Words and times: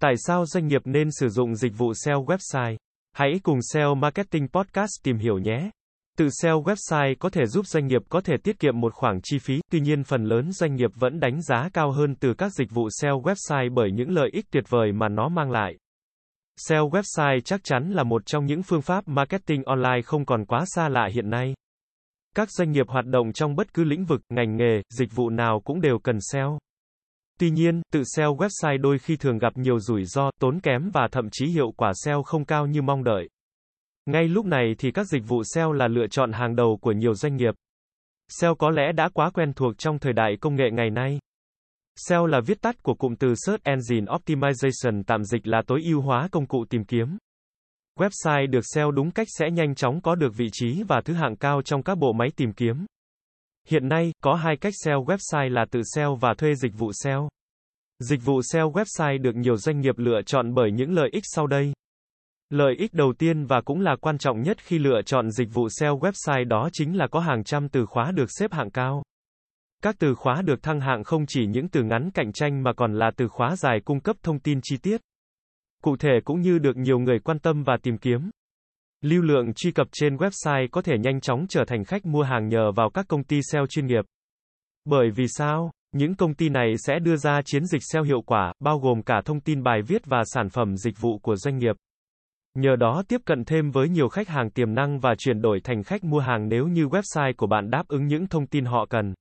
Tại 0.00 0.14
sao 0.16 0.46
doanh 0.46 0.66
nghiệp 0.66 0.82
nên 0.84 1.08
sử 1.10 1.28
dụng 1.28 1.54
dịch 1.54 1.72
vụ 1.76 1.94
SEO 1.94 2.24
website? 2.24 2.76
Hãy 3.12 3.40
cùng 3.42 3.58
SEO 3.72 3.94
Marketing 3.94 4.48
Podcast 4.48 4.90
tìm 5.02 5.18
hiểu 5.18 5.38
nhé. 5.38 5.70
Tự 6.18 6.28
SEO 6.42 6.62
website 6.62 7.14
có 7.18 7.30
thể 7.30 7.46
giúp 7.46 7.66
doanh 7.66 7.86
nghiệp 7.86 8.02
có 8.08 8.20
thể 8.20 8.34
tiết 8.44 8.58
kiệm 8.58 8.80
một 8.80 8.94
khoản 8.94 9.20
chi 9.22 9.38
phí, 9.38 9.60
tuy 9.70 9.80
nhiên 9.80 10.04
phần 10.04 10.24
lớn 10.24 10.52
doanh 10.52 10.74
nghiệp 10.74 10.90
vẫn 10.94 11.20
đánh 11.20 11.42
giá 11.42 11.68
cao 11.72 11.92
hơn 11.92 12.14
từ 12.20 12.34
các 12.34 12.52
dịch 12.52 12.70
vụ 12.70 12.88
SEO 12.90 13.20
website 13.20 13.74
bởi 13.74 13.90
những 13.92 14.10
lợi 14.10 14.30
ích 14.32 14.44
tuyệt 14.50 14.64
vời 14.68 14.92
mà 14.92 15.08
nó 15.08 15.28
mang 15.28 15.50
lại. 15.50 15.76
SEO 16.56 16.90
website 16.90 17.40
chắc 17.40 17.64
chắn 17.64 17.90
là 17.90 18.02
một 18.02 18.26
trong 18.26 18.46
những 18.46 18.62
phương 18.62 18.82
pháp 18.82 19.08
marketing 19.08 19.62
online 19.64 20.02
không 20.04 20.26
còn 20.26 20.44
quá 20.44 20.64
xa 20.66 20.88
lạ 20.88 21.08
hiện 21.14 21.30
nay. 21.30 21.54
Các 22.34 22.50
doanh 22.50 22.70
nghiệp 22.70 22.88
hoạt 22.88 23.06
động 23.06 23.32
trong 23.32 23.56
bất 23.56 23.74
cứ 23.74 23.84
lĩnh 23.84 24.04
vực, 24.04 24.20
ngành 24.28 24.56
nghề, 24.56 24.82
dịch 24.90 25.14
vụ 25.14 25.30
nào 25.30 25.60
cũng 25.64 25.80
đều 25.80 25.98
cần 25.98 26.18
SEO. 26.20 26.58
Tuy 27.38 27.50
nhiên, 27.50 27.82
tự 27.92 28.02
SEO 28.16 28.36
website 28.36 28.80
đôi 28.80 28.98
khi 28.98 29.16
thường 29.16 29.38
gặp 29.38 29.56
nhiều 29.56 29.78
rủi 29.78 30.04
ro, 30.04 30.30
tốn 30.40 30.60
kém 30.60 30.90
và 30.92 31.08
thậm 31.12 31.28
chí 31.32 31.46
hiệu 31.46 31.72
quả 31.76 31.92
SEO 32.04 32.22
không 32.22 32.44
cao 32.44 32.66
như 32.66 32.82
mong 32.82 33.04
đợi. 33.04 33.28
Ngay 34.06 34.28
lúc 34.28 34.46
này 34.46 34.74
thì 34.78 34.90
các 34.90 35.06
dịch 35.06 35.22
vụ 35.28 35.42
SEO 35.44 35.72
là 35.72 35.88
lựa 35.88 36.06
chọn 36.10 36.32
hàng 36.32 36.56
đầu 36.56 36.78
của 36.80 36.92
nhiều 36.92 37.14
doanh 37.14 37.36
nghiệp. 37.36 37.54
SEO 38.28 38.54
có 38.54 38.70
lẽ 38.70 38.92
đã 38.92 39.08
quá 39.14 39.30
quen 39.30 39.52
thuộc 39.52 39.78
trong 39.78 39.98
thời 39.98 40.12
đại 40.12 40.36
công 40.40 40.54
nghệ 40.54 40.64
ngày 40.72 40.90
nay. 40.90 41.18
SEO 41.96 42.26
là 42.26 42.40
viết 42.46 42.60
tắt 42.62 42.82
của 42.82 42.94
cụm 42.94 43.14
từ 43.14 43.34
Search 43.46 43.64
Engine 43.64 44.12
Optimization 44.12 45.02
tạm 45.06 45.24
dịch 45.24 45.46
là 45.46 45.62
tối 45.66 45.80
ưu 45.84 46.00
hóa 46.00 46.28
công 46.32 46.46
cụ 46.46 46.64
tìm 46.70 46.84
kiếm. 46.84 47.18
Website 47.98 48.50
được 48.50 48.64
SEO 48.74 48.90
đúng 48.90 49.10
cách 49.10 49.26
sẽ 49.30 49.50
nhanh 49.50 49.74
chóng 49.74 50.00
có 50.00 50.14
được 50.14 50.32
vị 50.36 50.46
trí 50.52 50.82
và 50.88 51.00
thứ 51.04 51.14
hạng 51.14 51.36
cao 51.36 51.62
trong 51.62 51.82
các 51.82 51.98
bộ 51.98 52.12
máy 52.12 52.28
tìm 52.36 52.52
kiếm. 52.52 52.86
Hiện 53.68 53.88
nay, 53.88 54.12
có 54.22 54.34
hai 54.34 54.56
cách 54.56 54.72
SEO 54.84 55.04
website 55.04 55.48
là 55.48 55.64
tự 55.70 55.82
SEO 55.94 56.14
và 56.14 56.34
thuê 56.34 56.54
dịch 56.54 56.72
vụ 56.78 56.90
SEO. 56.92 57.28
Dịch 57.98 58.24
vụ 58.24 58.42
SEO 58.42 58.70
website 58.70 59.22
được 59.22 59.36
nhiều 59.36 59.56
doanh 59.56 59.80
nghiệp 59.80 59.98
lựa 59.98 60.20
chọn 60.26 60.54
bởi 60.54 60.70
những 60.72 60.92
lợi 60.92 61.08
ích 61.12 61.22
sau 61.26 61.46
đây. 61.46 61.72
Lợi 62.50 62.74
ích 62.78 62.94
đầu 62.94 63.12
tiên 63.18 63.44
và 63.46 63.60
cũng 63.64 63.80
là 63.80 63.96
quan 64.00 64.18
trọng 64.18 64.42
nhất 64.42 64.56
khi 64.62 64.78
lựa 64.78 65.02
chọn 65.06 65.30
dịch 65.30 65.48
vụ 65.52 65.68
SEO 65.68 65.98
website 65.98 66.48
đó 66.48 66.68
chính 66.72 66.96
là 66.96 67.06
có 67.10 67.20
hàng 67.20 67.44
trăm 67.44 67.68
từ 67.68 67.86
khóa 67.86 68.10
được 68.10 68.26
xếp 68.28 68.52
hạng 68.52 68.70
cao. 68.70 69.02
Các 69.82 69.96
từ 69.98 70.14
khóa 70.14 70.42
được 70.42 70.62
thăng 70.62 70.80
hạng 70.80 71.04
không 71.04 71.24
chỉ 71.28 71.46
những 71.46 71.68
từ 71.68 71.82
ngắn 71.82 72.10
cạnh 72.14 72.32
tranh 72.32 72.62
mà 72.62 72.72
còn 72.72 72.94
là 72.94 73.10
từ 73.16 73.28
khóa 73.28 73.56
dài 73.56 73.80
cung 73.84 74.00
cấp 74.00 74.16
thông 74.22 74.38
tin 74.38 74.60
chi 74.62 74.76
tiết. 74.82 75.00
Cụ 75.82 75.96
thể 75.96 76.20
cũng 76.24 76.40
như 76.40 76.58
được 76.58 76.76
nhiều 76.76 76.98
người 76.98 77.18
quan 77.18 77.38
tâm 77.38 77.62
và 77.62 77.76
tìm 77.82 77.98
kiếm. 77.98 78.30
Lưu 79.02 79.22
lượng 79.22 79.54
truy 79.54 79.70
cập 79.70 79.86
trên 79.92 80.16
website 80.16 80.68
có 80.70 80.82
thể 80.82 80.98
nhanh 80.98 81.20
chóng 81.20 81.46
trở 81.48 81.64
thành 81.64 81.84
khách 81.84 82.06
mua 82.06 82.22
hàng 82.22 82.48
nhờ 82.48 82.72
vào 82.72 82.90
các 82.90 83.08
công 83.08 83.24
ty 83.24 83.40
SEO 83.52 83.66
chuyên 83.66 83.86
nghiệp. 83.86 84.04
Bởi 84.84 85.10
vì 85.10 85.26
sao? 85.28 85.70
Những 85.92 86.14
công 86.14 86.34
ty 86.34 86.48
này 86.48 86.74
sẽ 86.78 86.98
đưa 86.98 87.16
ra 87.16 87.40
chiến 87.44 87.66
dịch 87.66 87.82
SEO 87.92 88.02
hiệu 88.02 88.22
quả, 88.26 88.52
bao 88.60 88.78
gồm 88.78 89.02
cả 89.02 89.20
thông 89.24 89.40
tin 89.40 89.62
bài 89.62 89.82
viết 89.82 90.06
và 90.06 90.22
sản 90.24 90.48
phẩm 90.48 90.76
dịch 90.76 91.00
vụ 91.00 91.18
của 91.18 91.36
doanh 91.36 91.58
nghiệp. 91.58 91.76
Nhờ 92.54 92.76
đó 92.76 93.02
tiếp 93.08 93.20
cận 93.24 93.44
thêm 93.44 93.70
với 93.70 93.88
nhiều 93.88 94.08
khách 94.08 94.28
hàng 94.28 94.50
tiềm 94.50 94.74
năng 94.74 95.00
và 95.00 95.14
chuyển 95.18 95.42
đổi 95.42 95.60
thành 95.64 95.82
khách 95.82 96.04
mua 96.04 96.18
hàng 96.18 96.48
nếu 96.48 96.66
như 96.66 96.86
website 96.86 97.32
của 97.36 97.46
bạn 97.46 97.70
đáp 97.70 97.88
ứng 97.88 98.06
những 98.06 98.26
thông 98.26 98.46
tin 98.46 98.64
họ 98.64 98.86
cần. 98.90 99.14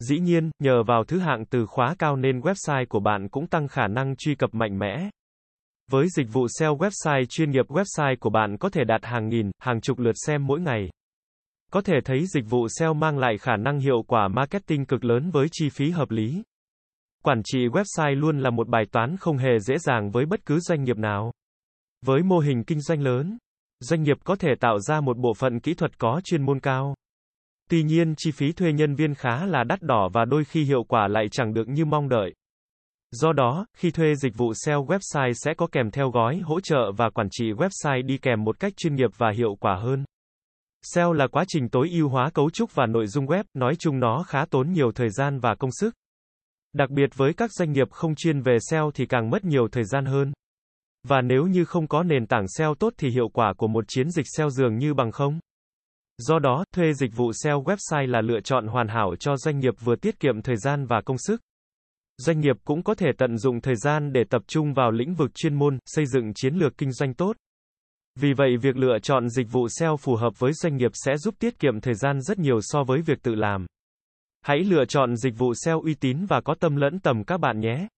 Dĩ 0.00 0.18
nhiên, 0.18 0.50
nhờ 0.58 0.82
vào 0.82 1.04
thứ 1.04 1.18
hạng 1.18 1.44
từ 1.46 1.66
khóa 1.66 1.94
cao 1.98 2.16
nên 2.16 2.40
website 2.40 2.86
của 2.88 3.00
bạn 3.00 3.28
cũng 3.28 3.46
tăng 3.46 3.68
khả 3.68 3.88
năng 3.88 4.16
truy 4.16 4.34
cập 4.34 4.54
mạnh 4.54 4.78
mẽ. 4.78 5.10
Với 5.90 6.06
dịch 6.08 6.26
vụ 6.32 6.46
SEO 6.58 6.76
website 6.76 7.24
chuyên 7.24 7.50
nghiệp 7.50 7.66
website 7.68 8.16
của 8.20 8.30
bạn 8.30 8.56
có 8.58 8.68
thể 8.68 8.84
đạt 8.84 9.04
hàng 9.04 9.28
nghìn, 9.28 9.50
hàng 9.58 9.80
chục 9.80 9.98
lượt 9.98 10.14
xem 10.26 10.46
mỗi 10.46 10.60
ngày. 10.60 10.90
Có 11.72 11.80
thể 11.80 11.94
thấy 12.04 12.26
dịch 12.26 12.44
vụ 12.50 12.68
SEO 12.68 12.94
mang 12.94 13.18
lại 13.18 13.38
khả 13.38 13.56
năng 13.56 13.78
hiệu 13.78 14.02
quả 14.06 14.28
marketing 14.28 14.84
cực 14.86 15.04
lớn 15.04 15.30
với 15.30 15.46
chi 15.52 15.68
phí 15.68 15.90
hợp 15.90 16.10
lý. 16.10 16.42
Quản 17.22 17.42
trị 17.44 17.58
website 17.58 18.14
luôn 18.14 18.38
là 18.38 18.50
một 18.50 18.68
bài 18.68 18.84
toán 18.92 19.16
không 19.16 19.36
hề 19.36 19.58
dễ 19.58 19.78
dàng 19.78 20.10
với 20.10 20.26
bất 20.26 20.46
cứ 20.46 20.60
doanh 20.60 20.84
nghiệp 20.84 20.96
nào. 20.96 21.32
Với 22.06 22.22
mô 22.22 22.38
hình 22.38 22.64
kinh 22.64 22.80
doanh 22.80 23.00
lớn, 23.00 23.38
doanh 23.80 24.02
nghiệp 24.02 24.16
có 24.24 24.36
thể 24.36 24.48
tạo 24.60 24.78
ra 24.78 25.00
một 25.00 25.16
bộ 25.18 25.34
phận 25.34 25.60
kỹ 25.60 25.74
thuật 25.74 25.98
có 25.98 26.20
chuyên 26.24 26.42
môn 26.42 26.60
cao. 26.60 26.94
Tuy 27.70 27.82
nhiên, 27.82 28.14
chi 28.16 28.30
phí 28.30 28.52
thuê 28.52 28.72
nhân 28.72 28.94
viên 28.94 29.14
khá 29.14 29.46
là 29.46 29.64
đắt 29.64 29.82
đỏ 29.82 30.08
và 30.12 30.24
đôi 30.24 30.44
khi 30.44 30.64
hiệu 30.64 30.84
quả 30.84 31.08
lại 31.08 31.24
chẳng 31.30 31.54
được 31.54 31.68
như 31.68 31.84
mong 31.84 32.08
đợi. 32.08 32.34
Do 33.14 33.32
đó, 33.32 33.66
khi 33.76 33.90
thuê 33.90 34.14
dịch 34.14 34.36
vụ 34.36 34.52
SEO 34.54 34.84
website 34.84 35.32
sẽ 35.32 35.54
có 35.54 35.66
kèm 35.72 35.90
theo 35.90 36.10
gói 36.10 36.38
hỗ 36.38 36.60
trợ 36.60 36.92
và 36.96 37.10
quản 37.10 37.28
trị 37.30 37.52
website 37.52 38.06
đi 38.06 38.18
kèm 38.18 38.44
một 38.44 38.60
cách 38.60 38.72
chuyên 38.76 38.94
nghiệp 38.94 39.10
và 39.16 39.30
hiệu 39.36 39.56
quả 39.60 39.76
hơn. 39.82 40.04
SEO 40.82 41.12
là 41.12 41.26
quá 41.26 41.44
trình 41.48 41.68
tối 41.68 41.90
ưu 41.92 42.08
hóa 42.08 42.30
cấu 42.34 42.50
trúc 42.50 42.74
và 42.74 42.86
nội 42.86 43.06
dung 43.06 43.26
web, 43.26 43.44
nói 43.54 43.74
chung 43.78 44.00
nó 44.00 44.22
khá 44.22 44.44
tốn 44.50 44.72
nhiều 44.72 44.92
thời 44.92 45.10
gian 45.10 45.38
và 45.38 45.54
công 45.54 45.70
sức. 45.72 45.94
Đặc 46.72 46.90
biệt 46.90 47.10
với 47.16 47.32
các 47.32 47.52
doanh 47.52 47.72
nghiệp 47.72 47.90
không 47.90 48.14
chuyên 48.14 48.40
về 48.40 48.56
SEO 48.70 48.90
thì 48.94 49.06
càng 49.06 49.30
mất 49.30 49.44
nhiều 49.44 49.68
thời 49.72 49.84
gian 49.84 50.04
hơn. 50.04 50.32
Và 51.08 51.20
nếu 51.20 51.46
như 51.46 51.64
không 51.64 51.88
có 51.88 52.02
nền 52.02 52.26
tảng 52.26 52.48
SEO 52.48 52.74
tốt 52.74 52.92
thì 52.98 53.10
hiệu 53.10 53.28
quả 53.28 53.52
của 53.56 53.68
một 53.68 53.84
chiến 53.88 54.10
dịch 54.10 54.26
SEO 54.36 54.50
dường 54.50 54.78
như 54.78 54.94
bằng 54.94 55.12
không. 55.12 55.40
Do 56.18 56.38
đó, 56.38 56.64
thuê 56.74 56.92
dịch 56.92 57.16
vụ 57.16 57.32
SEO 57.32 57.62
website 57.62 58.06
là 58.06 58.20
lựa 58.20 58.40
chọn 58.40 58.66
hoàn 58.66 58.88
hảo 58.88 59.14
cho 59.20 59.36
doanh 59.36 59.58
nghiệp 59.58 59.74
vừa 59.84 59.96
tiết 59.96 60.20
kiệm 60.20 60.42
thời 60.42 60.56
gian 60.56 60.86
và 60.86 61.00
công 61.00 61.18
sức. 61.18 61.40
Doanh 62.18 62.40
nghiệp 62.40 62.56
cũng 62.64 62.82
có 62.82 62.94
thể 62.94 63.06
tận 63.18 63.38
dụng 63.38 63.60
thời 63.60 63.76
gian 63.76 64.12
để 64.12 64.24
tập 64.30 64.42
trung 64.46 64.72
vào 64.72 64.90
lĩnh 64.90 65.14
vực 65.14 65.34
chuyên 65.34 65.54
môn, 65.54 65.78
xây 65.86 66.06
dựng 66.06 66.34
chiến 66.34 66.54
lược 66.54 66.78
kinh 66.78 66.92
doanh 66.92 67.14
tốt. 67.14 67.36
Vì 68.20 68.32
vậy 68.32 68.56
việc 68.56 68.76
lựa 68.76 68.98
chọn 69.02 69.28
dịch 69.28 69.46
vụ 69.50 69.68
SEO 69.68 69.96
phù 69.96 70.16
hợp 70.16 70.38
với 70.38 70.52
doanh 70.52 70.76
nghiệp 70.76 70.90
sẽ 70.94 71.16
giúp 71.16 71.34
tiết 71.38 71.58
kiệm 71.58 71.80
thời 71.80 71.94
gian 71.94 72.20
rất 72.20 72.38
nhiều 72.38 72.58
so 72.62 72.84
với 72.84 73.02
việc 73.02 73.22
tự 73.22 73.34
làm. 73.34 73.66
Hãy 74.42 74.58
lựa 74.58 74.84
chọn 74.84 75.16
dịch 75.16 75.38
vụ 75.38 75.54
SEO 75.54 75.80
uy 75.80 75.94
tín 75.94 76.26
và 76.26 76.40
có 76.40 76.54
tâm 76.60 76.76
lẫn 76.76 76.98
tầm 76.98 77.24
các 77.24 77.40
bạn 77.40 77.60
nhé. 77.60 77.88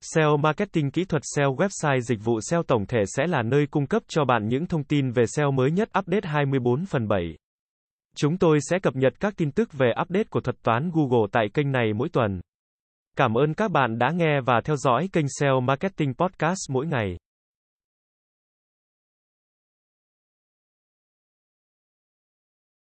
SEO 0.00 0.36
Marketing 0.36 0.90
Kỹ 0.90 1.04
thuật 1.04 1.22
SEO 1.36 1.56
Website 1.56 2.00
Dịch 2.00 2.18
vụ 2.24 2.40
SEO 2.40 2.62
tổng 2.62 2.86
thể 2.86 3.02
sẽ 3.06 3.26
là 3.26 3.42
nơi 3.42 3.66
cung 3.70 3.86
cấp 3.86 4.02
cho 4.08 4.24
bạn 4.24 4.48
những 4.48 4.66
thông 4.66 4.84
tin 4.84 5.10
về 5.10 5.24
SEO 5.26 5.50
mới 5.50 5.70
nhất 5.70 5.88
update 5.98 6.28
24 6.28 6.86
phần 6.86 7.08
7. 7.08 7.36
Chúng 8.16 8.38
tôi 8.38 8.58
sẽ 8.70 8.78
cập 8.78 8.96
nhật 8.96 9.12
các 9.20 9.34
tin 9.36 9.50
tức 9.50 9.72
về 9.72 9.92
update 10.02 10.24
của 10.24 10.40
thuật 10.40 10.56
toán 10.62 10.90
Google 10.94 11.26
tại 11.32 11.48
kênh 11.54 11.72
này 11.72 11.92
mỗi 11.92 12.08
tuần. 12.08 12.40
Cảm 13.16 13.34
ơn 13.34 13.54
các 13.54 13.70
bạn 13.70 13.98
đã 13.98 14.10
nghe 14.10 14.40
và 14.40 14.60
theo 14.64 14.76
dõi 14.76 15.08
kênh 15.12 15.26
SEO 15.40 15.60
Marketing 15.60 16.14
Podcast 16.14 16.70
mỗi 16.70 16.86
ngày. 16.86 17.16